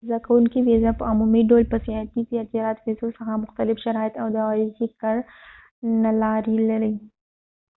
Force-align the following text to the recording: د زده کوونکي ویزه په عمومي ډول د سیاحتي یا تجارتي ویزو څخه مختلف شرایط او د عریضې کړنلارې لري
د 0.03 0.03
زده 0.09 0.19
کوونکي 0.27 0.59
ویزه 0.61 0.91
په 0.99 1.03
عمومي 1.11 1.41
ډول 1.49 1.63
د 1.69 1.73
سیاحتي 1.85 2.21
یا 2.37 2.43
تجارتي 2.49 2.81
ویزو 2.85 3.07
څخه 3.17 3.41
مختلف 3.43 3.77
شرایط 3.85 4.13
او 4.21 4.27
د 4.33 4.35
عریضې 4.49 4.87
کړنلارې 5.01 6.55
لري 6.69 6.93